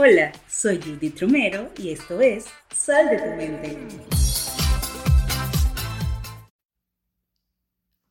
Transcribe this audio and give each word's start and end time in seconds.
Hola, 0.00 0.30
soy 0.46 0.80
Judith 0.80 1.20
Romero 1.20 1.72
y 1.76 1.90
esto 1.90 2.20
es 2.20 2.46
Sal 2.72 3.10
de 3.10 3.18
tu 3.18 3.30
mente. 3.34 3.76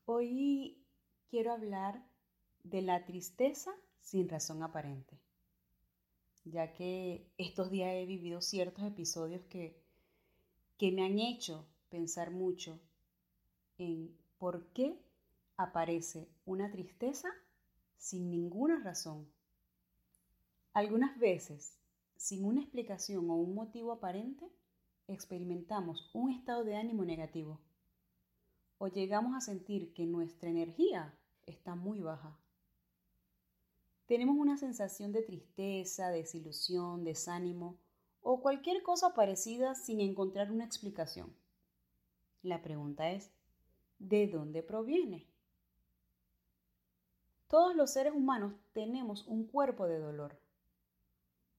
Hoy 0.04 0.84
quiero 1.30 1.52
hablar 1.52 2.04
de 2.62 2.82
la 2.82 3.06
tristeza 3.06 3.70
sin 4.02 4.28
razón 4.28 4.62
aparente, 4.62 5.18
ya 6.44 6.74
que 6.74 7.26
estos 7.38 7.70
días 7.70 7.94
he 7.94 8.04
vivido 8.04 8.42
ciertos 8.42 8.84
episodios 8.84 9.40
que, 9.46 9.80
que 10.76 10.92
me 10.92 11.06
han 11.06 11.18
hecho 11.18 11.66
pensar 11.88 12.30
mucho 12.32 12.78
en 13.78 14.14
por 14.36 14.66
qué 14.74 15.00
aparece 15.56 16.28
una 16.44 16.70
tristeza 16.70 17.30
sin 17.96 18.30
ninguna 18.30 18.78
razón. 18.84 19.26
Algunas 20.74 21.18
veces, 21.18 21.77
sin 22.18 22.44
una 22.44 22.60
explicación 22.60 23.30
o 23.30 23.36
un 23.36 23.54
motivo 23.54 23.92
aparente, 23.92 24.52
experimentamos 25.06 26.10
un 26.12 26.32
estado 26.32 26.64
de 26.64 26.76
ánimo 26.76 27.04
negativo 27.04 27.60
o 28.76 28.88
llegamos 28.88 29.34
a 29.36 29.40
sentir 29.40 29.94
que 29.94 30.04
nuestra 30.04 30.50
energía 30.50 31.14
está 31.46 31.74
muy 31.74 32.00
baja. 32.00 32.36
Tenemos 34.06 34.36
una 34.36 34.56
sensación 34.56 35.12
de 35.12 35.22
tristeza, 35.22 36.10
desilusión, 36.10 37.04
desánimo 37.04 37.78
o 38.20 38.40
cualquier 38.40 38.82
cosa 38.82 39.14
parecida 39.14 39.74
sin 39.74 40.00
encontrar 40.00 40.50
una 40.50 40.64
explicación. 40.64 41.34
La 42.42 42.62
pregunta 42.62 43.10
es, 43.10 43.30
¿de 43.98 44.26
dónde 44.26 44.62
proviene? 44.62 45.26
Todos 47.48 47.76
los 47.76 47.92
seres 47.92 48.12
humanos 48.12 48.54
tenemos 48.72 49.26
un 49.26 49.46
cuerpo 49.46 49.86
de 49.86 49.98
dolor. 49.98 50.38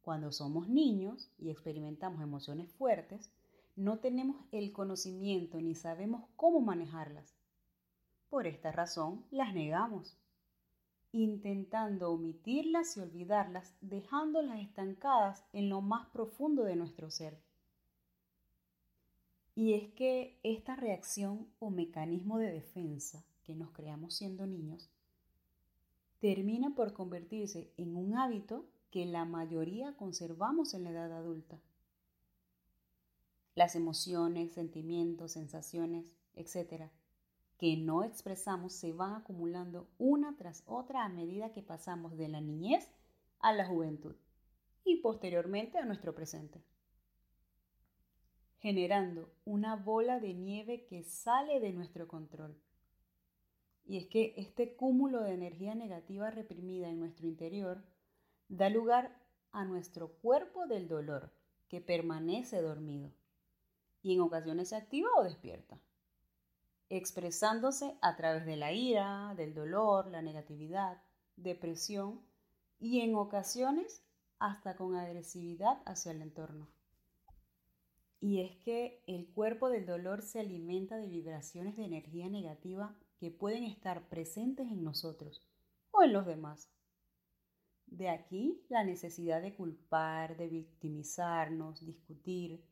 Cuando 0.10 0.32
somos 0.32 0.68
niños 0.68 1.30
y 1.38 1.52
experimentamos 1.52 2.24
emociones 2.24 2.72
fuertes, 2.72 3.30
no 3.76 4.00
tenemos 4.00 4.38
el 4.52 4.72
conocimiento 4.72 5.62
ni 5.62 5.76
sabemos 5.76 6.24
cómo 6.36 6.62
manejarlas. 6.62 7.38
Por 8.28 8.48
esta 8.48 8.72
razón 8.72 9.24
las 9.30 9.54
negamos, 9.54 10.18
intentando 11.12 12.12
omitirlas 12.12 12.98
y 12.98 13.02
olvidarlas, 13.02 13.76
dejándolas 13.82 14.62
estancadas 14.62 15.46
en 15.54 15.70
lo 15.70 15.82
más 15.82 16.08
profundo 16.08 16.64
de 16.64 16.76
nuestro 16.76 17.12
ser. 17.12 17.40
Y 19.54 19.76
es 19.76 19.94
que 19.94 20.40
esta 20.42 20.76
reacción 20.76 21.48
o 21.60 21.70
mecanismo 21.70 22.40
de 22.40 22.52
defensa 22.52 23.24
que 23.44 23.54
nos 23.54 23.70
creamos 23.74 24.16
siendo 24.16 24.48
niños 24.48 24.90
termina 26.20 26.74
por 26.74 26.94
convertirse 26.94 27.72
en 27.78 27.96
un 27.96 28.18
hábito 28.18 28.66
que 28.92 29.06
la 29.06 29.26
mayoría 29.26 29.96
conservamos 29.96 30.74
en 30.74 30.84
la 30.84 30.92
edad 30.92 31.12
adulta. 31.12 31.60
Las 33.56 33.76
emociones, 33.76 34.54
sentimientos, 34.54 35.34
sensaciones, 35.34 36.06
etc., 36.36 36.90
que 37.58 37.76
no 37.76 38.04
expresamos 38.04 38.74
se 38.74 38.94
van 38.94 39.16
acumulando 39.16 39.90
una 39.98 40.36
tras 40.38 40.64
otra 40.66 41.04
a 41.04 41.10
medida 41.10 41.52
que 41.52 41.62
pasamos 41.62 42.18
de 42.18 42.30
la 42.30 42.40
niñez 42.40 42.90
a 43.40 43.52
la 43.52 43.66
juventud 43.68 44.16
y 44.86 45.02
posteriormente 45.02 45.78
a 45.78 45.86
nuestro 45.86 46.16
presente, 46.16 46.64
generando 48.60 49.30
una 49.44 49.76
bola 49.76 50.20
de 50.20 50.34
nieve 50.34 50.86
que 50.86 51.04
sale 51.04 51.60
de 51.60 51.74
nuestro 51.74 52.08
control 52.08 52.56
y 53.90 53.98
es 53.98 54.06
que 54.06 54.36
este 54.38 54.76
cúmulo 54.76 55.24
de 55.24 55.34
energía 55.34 55.74
negativa 55.74 56.30
reprimida 56.30 56.90
en 56.90 57.00
nuestro 57.00 57.26
interior 57.26 57.84
da 58.50 58.70
lugar 58.70 59.16
a 59.52 59.64
nuestro 59.64 60.10
cuerpo 60.10 60.68
del 60.68 60.88
dolor, 60.88 61.32
que 61.70 61.82
permanece 61.82 62.62
dormido 62.62 63.12
y 64.02 64.14
en 64.14 64.22
ocasiones 64.22 64.70
se 64.70 64.76
activa 64.76 65.10
o 65.18 65.24
despierta, 65.24 65.80
expresándose 66.90 67.98
a 68.02 68.16
través 68.16 68.46
de 68.46 68.58
la 68.58 68.74
ira, 68.74 69.34
del 69.36 69.54
dolor, 69.54 70.08
la 70.08 70.22
negatividad, 70.22 71.02
depresión 71.36 72.22
y 72.80 73.02
en 73.02 73.16
ocasiones 73.16 74.04
hasta 74.40 74.76
con 74.76 74.96
agresividad 74.96 75.82
hacia 75.86 76.12
el 76.12 76.22
entorno. 76.22 76.68
Y 78.22 78.42
es 78.42 78.56
que 78.58 79.02
el 79.08 79.28
cuerpo 79.28 79.70
del 79.70 79.86
dolor 79.86 80.22
se 80.22 80.40
alimenta 80.40 80.98
de 80.98 81.08
vibraciones 81.08 81.78
de 81.78 81.86
energía 81.86 82.28
negativa 82.30 82.96
que 83.18 83.32
pueden 83.32 83.64
estar 83.64 84.10
presentes 84.10 84.68
en 84.72 84.84
nosotros 84.84 85.42
o 85.92 86.04
en 86.04 86.14
los 86.14 86.26
demás. 86.26 86.70
De 87.92 88.10
aquí 88.10 88.62
la 88.70 88.84
necesidad 88.84 89.42
de 89.42 89.56
culpar, 89.56 90.38
de 90.38 90.48
victimizarnos, 90.48 91.86
discutir, 91.86 92.64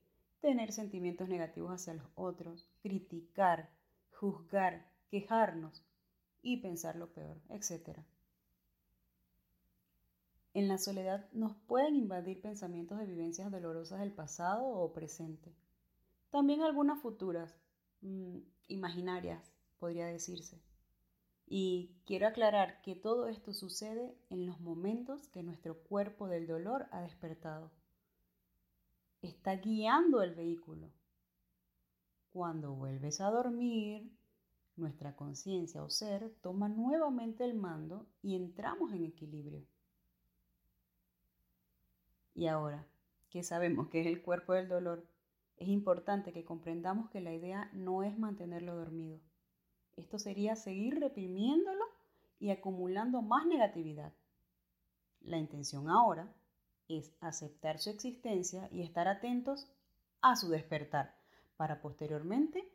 tener 0.41 0.71
sentimientos 0.71 1.27
negativos 1.27 1.71
hacia 1.71 1.95
los 1.95 2.07
otros, 2.15 2.69
criticar, 2.81 3.69
juzgar, 4.11 4.91
quejarnos 5.09 5.83
y 6.41 6.57
pensar 6.57 6.95
lo 6.95 7.11
peor, 7.11 7.41
etc. 7.49 7.99
En 10.53 10.67
la 10.67 10.77
soledad 10.77 11.29
nos 11.33 11.55
pueden 11.55 11.95
invadir 11.95 12.39
pensamientos 12.39 12.99
de 12.99 13.05
vivencias 13.05 13.51
dolorosas 13.51 13.99
del 13.99 14.11
pasado 14.11 14.65
o 14.67 14.93
presente. 14.93 15.55
También 16.29 16.61
algunas 16.61 17.01
futuras, 17.01 17.59
mm, 18.01 18.37
imaginarias, 18.67 19.51
podría 19.79 20.05
decirse. 20.05 20.61
Y 21.49 21.95
quiero 22.05 22.27
aclarar 22.27 22.81
que 22.81 22.95
todo 22.95 23.29
esto 23.29 23.53
sucede 23.53 24.17
en 24.29 24.45
los 24.45 24.59
momentos 24.59 25.29
que 25.29 25.43
nuestro 25.43 25.81
cuerpo 25.83 26.27
del 26.27 26.45
dolor 26.45 26.87
ha 26.91 27.01
despertado. 27.01 27.71
Está 29.21 29.55
guiando 29.55 30.21
el 30.21 30.35
vehículo. 30.35 30.91
Cuando 32.33 32.73
vuelves 32.73 33.21
a 33.21 33.31
dormir, 33.31 34.11
nuestra 34.75 35.15
conciencia 35.15 35.81
o 35.83 35.89
ser 35.89 36.35
toma 36.41 36.67
nuevamente 36.67 37.45
el 37.45 37.55
mando 37.55 38.07
y 38.21 38.35
entramos 38.35 38.91
en 38.91 39.05
equilibrio. 39.05 39.65
Y 42.35 42.47
ahora 42.47 42.85
que 43.29 43.41
sabemos 43.41 43.87
que 43.87 44.01
es 44.01 44.07
el 44.07 44.21
cuerpo 44.21 44.53
del 44.53 44.67
dolor, 44.67 45.07
es 45.57 45.69
importante 45.69 46.33
que 46.33 46.45
comprendamos 46.45 47.09
que 47.09 47.21
la 47.21 47.33
idea 47.33 47.71
no 47.73 48.03
es 48.03 48.17
mantenerlo 48.19 48.75
dormido, 48.75 49.19
esto 49.97 50.19
sería 50.19 50.55
seguir 50.55 50.99
reprimiéndolo 50.99 51.83
y 52.39 52.51
acumulando 52.51 53.21
más 53.21 53.45
negatividad. 53.45 54.13
La 55.21 55.37
intención 55.37 55.89
ahora 55.89 56.31
es 56.87 57.11
aceptar 57.19 57.79
su 57.79 57.89
existencia 57.89 58.69
y 58.71 58.83
estar 58.83 59.07
atentos 59.07 59.67
a 60.21 60.35
su 60.35 60.49
despertar 60.49 61.15
para 61.57 61.81
posteriormente 61.81 62.71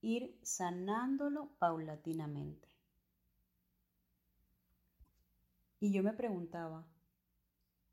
ir 0.00 0.36
sanándolo 0.42 1.50
paulatinamente. 1.58 2.68
Y 5.78 5.92
yo 5.92 6.02
me 6.02 6.12
preguntaba, 6.12 6.86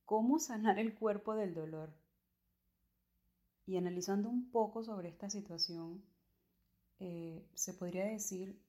¿cómo 0.06 0.40
sanar 0.40 0.80
el 0.80 0.96
cuerpo 0.96 1.36
del 1.36 1.54
dolor? 1.54 1.94
Y 3.66 3.78
analizando 3.78 4.30
un 4.30 4.50
poco 4.50 4.84
sobre 4.84 5.10
esta 5.10 5.30
situación, 5.30 6.04
eh, 7.00 7.48
se 7.54 7.74
podría 7.74 8.06
decir 8.06 8.60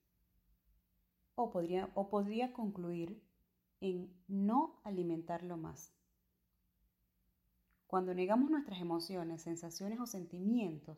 o 1.43 1.51
podría, 1.51 1.89
o 1.95 2.09
podría 2.09 2.53
concluir 2.53 3.21
en 3.79 4.13
no 4.27 4.79
alimentarlo 4.83 5.57
más. 5.57 5.93
Cuando 7.87 8.13
negamos 8.13 8.49
nuestras 8.49 8.79
emociones, 8.79 9.41
sensaciones 9.41 9.99
o 9.99 10.05
sentimientos, 10.05 10.97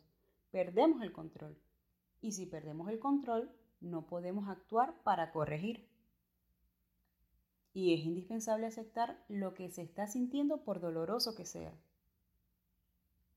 perdemos 0.51 1.01
el 1.01 1.11
control. 1.11 1.57
Y 2.21 2.33
si 2.33 2.45
perdemos 2.45 2.89
el 2.89 2.99
control, 2.99 3.51
no 3.81 4.05
podemos 4.05 4.47
actuar 4.47 5.01
para 5.03 5.31
corregir. 5.31 5.89
Y 7.73 7.95
es 7.95 8.05
indispensable 8.05 8.67
aceptar 8.67 9.25
lo 9.28 9.55
que 9.55 9.72
se 9.72 9.81
está 9.81 10.05
sintiendo 10.05 10.63
por 10.63 10.79
doloroso 10.79 11.35
que 11.35 11.46
sea. 11.46 11.73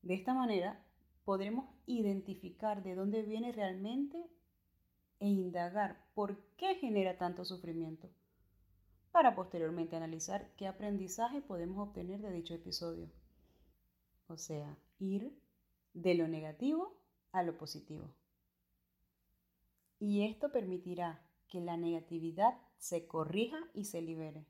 De 0.03 0.13
esta 0.13 0.33
manera, 0.35 0.85
podremos 1.25 1.67
identificar 1.87 2.83
de 2.83 2.95
dónde 2.95 3.23
viene 3.23 3.51
realmente 3.51 4.29
e 5.19 5.27
indagar 5.27 6.05
por 6.13 6.37
qué 6.57 6.75
genera 6.75 7.17
tanto 7.17 7.45
sufrimiento, 7.45 8.09
para 9.11 9.35
posteriormente 9.35 9.95
analizar 9.95 10.51
qué 10.57 10.67
aprendizaje 10.67 11.41
podemos 11.41 11.87
obtener 11.87 12.21
de 12.21 12.31
dicho 12.31 12.53
episodio. 12.53 13.09
O 14.27 14.37
sea, 14.37 14.77
ir 14.99 15.33
de 15.93 16.13
lo 16.15 16.27
negativo 16.27 17.01
a 17.31 17.43
lo 17.43 17.57
positivo. 17.57 18.13
Y 19.99 20.25
esto 20.25 20.51
permitirá 20.51 21.25
que 21.47 21.61
la 21.61 21.77
negatividad 21.77 22.59
se 22.77 23.07
corrija 23.07 23.57
y 23.73 23.85
se 23.85 24.01
libere, 24.01 24.45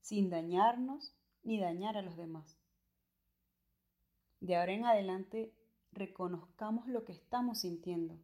sin 0.00 0.30
dañarnos 0.30 1.12
ni 1.42 1.58
dañar 1.58 1.96
a 1.96 2.02
los 2.02 2.16
demás. 2.16 2.56
De 4.40 4.56
ahora 4.56 4.72
en 4.72 4.84
adelante, 4.84 5.52
reconozcamos 5.92 6.86
lo 6.86 7.04
que 7.04 7.12
estamos 7.12 7.60
sintiendo 7.60 8.18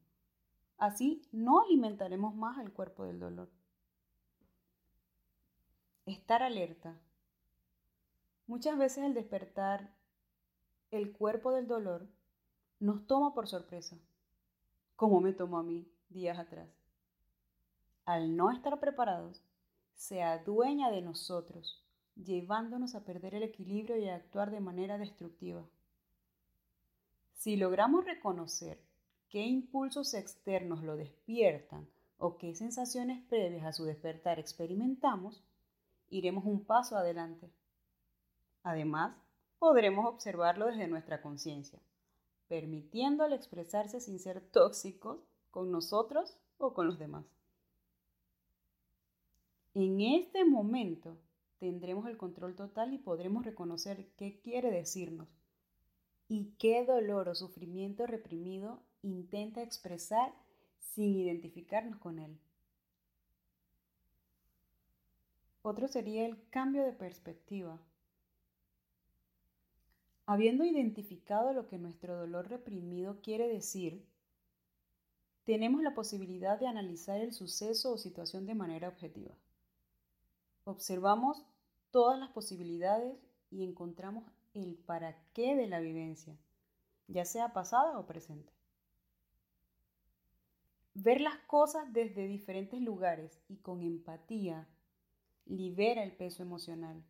Así 0.79 1.23
no 1.33 1.61
alimentaremos 1.61 2.35
más 2.35 2.59
al 2.59 2.73
cuerpo 2.73 3.05
del 3.05 3.19
dolor. 3.19 3.49
Estar 6.05 6.43
alerta. 6.43 7.01
Muchas 8.47 8.79
veces 8.79 9.05
el 9.05 9.15
despertar 9.15 9.95
el 10.91 11.13
cuerpo 11.13 11.53
del 11.53 11.67
dolor 11.67 12.07
nos 12.79 13.07
toma 13.07 13.35
por 13.35 13.49
sorpresa, 13.49 13.99
como 14.95 15.21
me 15.21 15.33
tomó 15.33 15.59
a 15.59 15.63
mí 15.63 15.91
días 16.11 16.39
atrás. 16.39 16.69
Al 18.05 18.37
no 18.37 18.53
estar 18.53 18.79
preparados, 18.79 19.43
se 19.95 20.23
adueña 20.23 20.91
de 20.91 21.03
nosotros, 21.03 21.85
llevándonos 22.15 22.95
a 22.95 23.05
perder 23.05 23.35
el 23.35 23.43
equilibrio 23.43 23.97
y 23.97 24.09
a 24.09 24.15
actuar 24.15 24.51
de 24.51 24.61
manera 24.61 24.99
destructiva. 24.99 25.67
Si 27.35 27.57
logramos 27.57 28.05
reconocer 28.05 28.86
qué 29.29 29.43
impulsos 29.43 30.15
externos 30.15 30.83
lo 30.83 30.97
despiertan 30.97 31.89
o 32.19 32.39
qué 32.39 32.55
sensaciones 32.55 33.23
previas 33.29 33.67
a 33.67 33.73
su 33.73 33.85
despertar 33.85 34.39
experimentamos, 34.39 35.43
iremos 36.09 36.45
un 36.45 36.65
paso 36.65 36.97
adelante. 36.97 37.51
Además, 38.63 39.17
podremos 39.59 40.07
observarlo 40.07 40.67
desde 40.67 40.89
nuestra 40.89 41.21
conciencia, 41.21 41.81
permitiéndole 42.49 43.37
expresarse 43.37 44.01
sin 44.01 44.19
ser 44.19 44.41
tóxicos 44.41 45.21
con 45.51 45.71
nosotros 45.71 46.37
o 46.59 46.73
con 46.73 46.87
los 46.87 46.99
demás. 46.99 47.25
En 49.75 50.01
este 50.01 50.45
momento 50.45 51.19
tendremos 51.59 52.07
el 52.07 52.17
control 52.17 52.55
total 52.55 52.95
y 52.95 52.99
podremos 52.99 53.45
reconocer 53.45 54.09
qué 54.17 54.41
quiere 54.41 54.71
decirnos 54.71 55.29
y 56.29 56.53
qué 56.59 56.85
dolor 56.85 57.29
o 57.29 57.35
sufrimiento 57.35 58.07
reprimido 58.07 58.83
intenta 59.03 59.63
expresar 59.63 60.33
sin 60.79 61.15
identificarnos 61.15 61.99
con 61.99 62.19
él. 62.19 62.39
Otro 65.63 65.89
sería 65.89 66.27
el 66.27 66.49
cambio 66.51 66.85
de 66.85 66.93
perspectiva. 66.93 67.79
Habiendo 70.25 70.65
identificado 70.65 71.53
lo 71.53 71.69
que 71.69 71.79
nuestro 71.79 72.17
dolor 72.17 72.49
reprimido 72.49 73.21
quiere 73.21 73.49
decir, 73.49 74.05
tenemos 75.45 75.83
la 75.83 75.95
posibilidad 75.95 76.59
de 76.59 76.67
analizar 76.67 77.21
el 77.21 77.33
suceso 77.33 77.93
o 77.93 77.99
situación 77.99 78.47
de 78.47 78.57
manera 78.57 78.89
objetiva. 78.89 79.35
Observamos 80.65 81.45
todas 81.93 82.19
las 82.19 82.31
posibilidades 82.31 83.17
y 83.51 83.63
encontramos 83.63 84.25
el 84.57 84.77
para 84.77 85.17
qué 85.33 85.55
de 85.55 85.67
la 85.67 85.81
vivencia, 85.81 86.37
ya 87.09 87.25
sea 87.25 87.53
pasada 87.53 87.99
o 87.99 88.07
presente. 88.07 88.53
Ver 90.95 91.21
las 91.21 91.39
cosas 91.41 91.93
desde 91.93 92.27
diferentes 92.27 92.81
lugares 92.81 93.39
y 93.49 93.57
con 93.57 93.83
empatía 93.83 94.67
libera 95.45 96.03
el 96.03 96.13
peso 96.13 96.43
emocional 96.43 97.05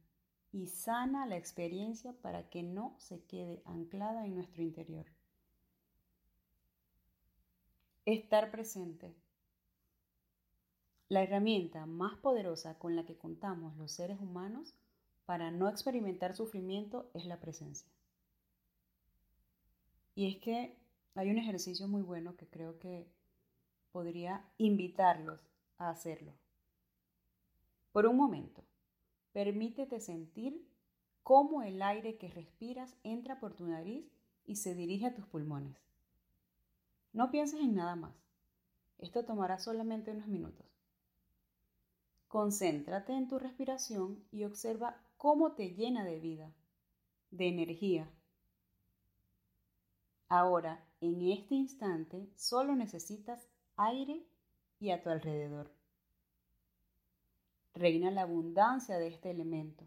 y 0.52 0.66
sana 0.66 1.26
la 1.26 1.37
experiencia 1.37 2.12
para 2.20 2.48
que 2.50 2.62
no 2.62 2.96
se 2.98 3.22
quede 3.22 3.62
anclada 3.64 4.26
en 4.26 4.34
nuestro 4.34 4.62
interior. 4.62 5.06
Estar 8.04 8.50
presente. 8.50 9.14
La 11.08 11.22
herramienta 11.22 11.87
más 11.87 12.19
poderosa 12.19 12.78
con 12.78 12.96
la 12.96 13.04
que 13.04 13.16
contamos 13.16 13.76
los 13.76 13.92
seres 13.92 14.20
humanos 14.20 14.75
para 15.26 15.50
no 15.50 15.69
experimentar 15.69 16.34
sufrimiento 16.34 17.11
es 17.12 17.26
la 17.26 17.38
presencia. 17.38 17.88
Y 20.14 20.28
es 20.28 20.37
que 20.40 20.75
hay 21.14 21.31
un 21.31 21.38
ejercicio 21.38 21.88
muy 21.88 22.02
bueno 22.02 22.37
que 22.37 22.46
creo 22.46 22.78
que 22.78 23.06
podría 23.93 24.44
invitarlos 24.56 25.40
a 25.78 25.90
hacerlo. 25.90 26.32
Por 27.93 28.06
un 28.06 28.17
momento, 28.17 28.62
permítete 29.32 30.00
sentir 30.00 30.67
cómo 31.23 31.62
el 31.62 31.82
aire 31.82 32.17
que 32.17 32.28
respiras 32.28 32.94
entra 33.02 33.40
por 33.40 33.55
tu 33.55 33.67
nariz 33.67 34.06
y 34.46 34.56
se 34.56 34.75
dirige 34.75 35.06
a 35.06 35.14
tus 35.14 35.26
pulmones. 35.26 35.76
No 37.12 37.31
pienses 37.31 37.61
en 37.61 37.75
nada 37.75 37.96
más. 37.96 38.14
Esto 38.99 39.25
tomará 39.25 39.58
solamente 39.58 40.12
unos 40.12 40.28
minutos. 40.28 40.67
Concéntrate 42.28 43.12
en 43.12 43.28
tu 43.28 43.38
respiración 43.38 44.23
y 44.31 44.44
observa 44.44 45.00
cómo 45.16 45.52
te 45.52 45.74
llena 45.74 46.04
de 46.04 46.20
vida, 46.20 46.52
de 47.30 47.48
energía. 47.48 48.10
Ahora, 50.28 50.84
en 51.00 51.22
este 51.30 51.54
instante, 51.54 52.28
solo 52.36 52.74
necesitas 52.74 53.48
aire 53.76 54.26
y 54.80 54.90
a 54.90 55.02
tu 55.02 55.10
alrededor. 55.10 55.72
Reina 57.74 58.10
la 58.10 58.22
abundancia 58.22 58.98
de 58.98 59.08
este 59.08 59.30
elemento. 59.30 59.84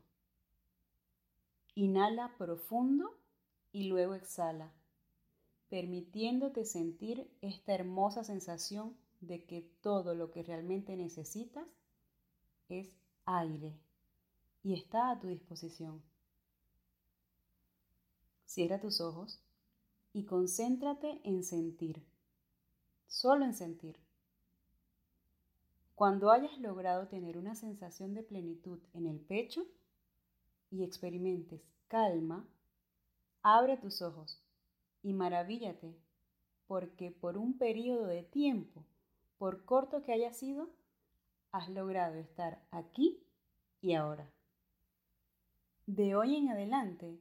Inhala 1.76 2.36
profundo 2.38 3.18
y 3.72 3.88
luego 3.88 4.16
exhala, 4.16 4.72
permitiéndote 5.70 6.66
sentir 6.66 7.32
esta 7.42 7.74
hermosa 7.74 8.24
sensación 8.24 8.98
de 9.22 9.46
que 9.46 9.62
todo 9.82 10.16
lo 10.16 10.32
que 10.32 10.44
realmente 10.44 10.96
necesitas 10.96 11.68
es 12.70 12.96
aire 13.26 13.80
y 14.64 14.74
está 14.74 15.12
a 15.12 15.20
tu 15.20 15.28
disposición. 15.28 16.02
Cierra 18.46 18.80
tus 18.80 19.02
ojos 19.02 19.40
y 20.14 20.26
concéntrate 20.26 21.22
en 21.24 21.44
sentir 21.44 22.04
solo 23.10 23.44
en 23.44 23.54
sentir. 23.54 24.00
Cuando 25.96 26.32
hayas 26.32 26.58
logrado 26.60 27.08
tener 27.08 27.38
una 27.38 27.56
sensación 27.56 28.14
de 28.14 28.24
plenitud 28.24 28.80
en 28.94 29.08
el 29.08 29.20
pecho 29.20 29.66
y 30.70 30.84
experimentes 30.84 31.62
calma, 31.90 32.48
abre 33.42 33.76
tus 33.78 34.02
ojos 34.02 34.42
y 35.02 35.14
maravíllate 35.14 35.98
porque 36.68 37.12
por 37.12 37.38
un 37.38 37.58
periodo 37.58 38.06
de 38.06 38.24
tiempo, 38.24 38.86
por 39.38 39.66
corto 39.66 40.04
que 40.04 40.14
haya 40.14 40.32
sido, 40.32 40.70
has 41.52 41.68
logrado 41.68 42.16
estar 42.16 42.64
aquí 42.70 43.26
y 43.82 43.96
ahora. 43.96 44.32
De 45.92 46.16
hoy 46.16 46.36
en 46.36 46.50
adelante, 46.50 47.20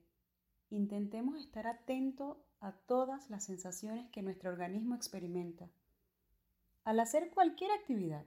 intentemos 0.68 1.40
estar 1.40 1.66
atentos 1.66 2.36
a 2.60 2.72
todas 2.72 3.30
las 3.30 3.44
sensaciones 3.44 4.10
que 4.10 4.20
nuestro 4.20 4.50
organismo 4.50 4.94
experimenta. 4.94 5.70
Al 6.84 7.00
hacer 7.00 7.30
cualquier 7.30 7.70
actividad, 7.70 8.26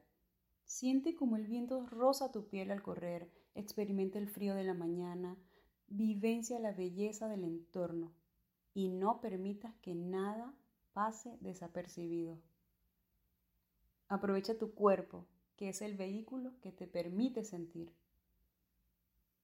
siente 0.63 1.13
como 1.13 1.35
el 1.35 1.45
viento 1.45 1.85
roza 1.85 2.31
tu 2.31 2.47
piel 2.47 2.71
al 2.71 2.81
correr, 2.81 3.29
experimenta 3.53 4.17
el 4.17 4.29
frío 4.29 4.55
de 4.55 4.63
la 4.63 4.73
mañana, 4.73 5.37
vivencia 5.85 6.57
la 6.57 6.71
belleza 6.71 7.27
del 7.27 7.43
entorno 7.43 8.11
y 8.73 8.89
no 8.89 9.21
permitas 9.21 9.75
que 9.83 9.93
nada 9.93 10.55
pase 10.93 11.37
desapercibido. 11.41 12.39
Aprovecha 14.07 14.57
tu 14.57 14.73
cuerpo, 14.73 15.27
que 15.55 15.69
es 15.69 15.83
el 15.83 15.95
vehículo 15.95 16.59
que 16.61 16.71
te 16.71 16.87
permite 16.87 17.43
sentir. 17.43 17.93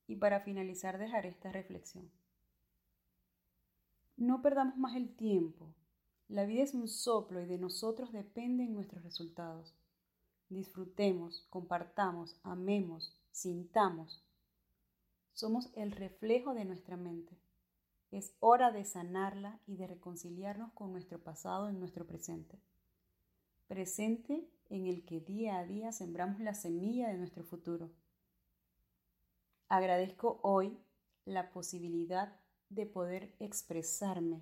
Y 0.07 0.15
para 0.15 0.39
finalizar 0.39 0.97
dejaré 0.97 1.29
esta 1.29 1.51
reflexión. 1.51 2.09
No 4.15 4.41
perdamos 4.41 4.77
más 4.77 4.95
el 4.95 5.15
tiempo. 5.15 5.75
La 6.27 6.45
vida 6.45 6.63
es 6.63 6.73
un 6.73 6.87
soplo 6.87 7.41
y 7.41 7.45
de 7.45 7.59
nosotros 7.59 8.11
dependen 8.11 8.73
nuestros 8.73 9.03
resultados. 9.03 9.75
Disfrutemos, 10.49 11.45
compartamos, 11.49 12.39
amemos, 12.43 13.21
sintamos. 13.31 14.25
Somos 15.33 15.69
el 15.75 15.91
reflejo 15.91 16.53
de 16.53 16.65
nuestra 16.65 16.97
mente. 16.97 17.37
Es 18.09 18.33
hora 18.39 18.71
de 18.71 18.85
sanarla 18.85 19.59
y 19.67 19.75
de 19.75 19.87
reconciliarnos 19.87 20.71
con 20.73 20.91
nuestro 20.91 21.19
pasado 21.19 21.69
en 21.69 21.79
nuestro 21.79 22.07
presente. 22.07 22.59
Presente 23.67 24.49
en 24.69 24.87
el 24.87 25.05
que 25.05 25.19
día 25.19 25.59
a 25.59 25.65
día 25.65 25.91
sembramos 25.91 26.39
la 26.39 26.53
semilla 26.53 27.09
de 27.09 27.17
nuestro 27.17 27.43
futuro. 27.43 27.91
Agradezco 29.69 30.39
hoy 30.43 30.79
la 31.25 31.51
posibilidad 31.51 32.39
de 32.69 32.85
poder 32.85 33.35
expresarme 33.39 34.41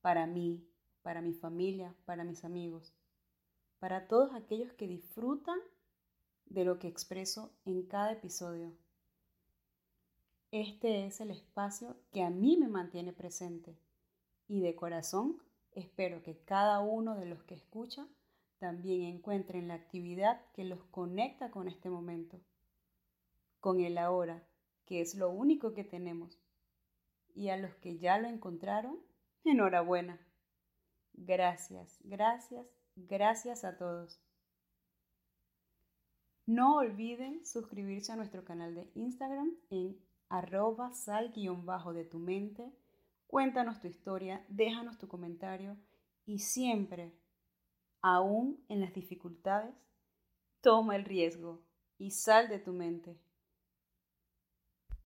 para 0.00 0.26
mí, 0.26 0.68
para 1.02 1.22
mi 1.22 1.34
familia, 1.34 1.94
para 2.04 2.24
mis 2.24 2.44
amigos, 2.44 2.92
para 3.78 4.08
todos 4.08 4.34
aquellos 4.34 4.72
que 4.72 4.88
disfrutan 4.88 5.58
de 6.46 6.64
lo 6.64 6.80
que 6.80 6.88
expreso 6.88 7.54
en 7.64 7.86
cada 7.86 8.12
episodio. 8.12 8.72
Este 10.50 11.06
es 11.06 11.20
el 11.20 11.30
espacio 11.30 11.96
que 12.10 12.24
a 12.24 12.30
mí 12.30 12.56
me 12.56 12.68
mantiene 12.68 13.12
presente 13.12 13.78
y 14.48 14.60
de 14.60 14.74
corazón 14.74 15.40
espero 15.70 16.22
que 16.24 16.38
cada 16.44 16.80
uno 16.80 17.14
de 17.14 17.26
los 17.26 17.44
que 17.44 17.54
escucha 17.54 18.06
también 18.58 19.02
encuentren 19.02 19.68
la 19.68 19.74
actividad 19.74 20.40
que 20.54 20.64
los 20.64 20.82
conecta 20.90 21.50
con 21.50 21.68
este 21.68 21.88
momento, 21.88 22.40
con 23.62 23.80
el 23.80 23.96
ahora, 23.96 24.44
que 24.86 25.00
es 25.00 25.14
lo 25.14 25.30
único 25.30 25.72
que 25.72 25.84
tenemos 25.84 26.36
y 27.32 27.50
a 27.50 27.56
los 27.56 27.72
que 27.76 27.96
ya 27.96 28.18
lo 28.18 28.26
encontraron, 28.26 28.98
enhorabuena. 29.44 30.18
Gracias, 31.12 32.00
gracias, 32.02 32.66
gracias 32.96 33.64
a 33.64 33.76
todos. 33.76 34.20
No 36.44 36.74
olviden 36.78 37.46
suscribirse 37.46 38.10
a 38.10 38.16
nuestro 38.16 38.44
canal 38.44 38.74
de 38.74 38.90
Instagram 38.96 39.56
en 39.70 39.96
arroba 40.28 40.92
sal 40.92 41.30
guion 41.32 41.64
bajo 41.64 41.92
de 41.92 42.04
tu 42.04 42.18
mente. 42.18 42.68
Cuéntanos 43.28 43.80
tu 43.80 43.86
historia, 43.86 44.44
déjanos 44.48 44.98
tu 44.98 45.06
comentario 45.06 45.76
y 46.26 46.40
siempre, 46.40 47.16
aún 48.00 48.64
en 48.68 48.80
las 48.80 48.92
dificultades, 48.92 49.76
toma 50.60 50.96
el 50.96 51.04
riesgo 51.04 51.62
y 51.96 52.10
sal 52.10 52.48
de 52.48 52.58
tu 52.58 52.72
mente. 52.72 53.20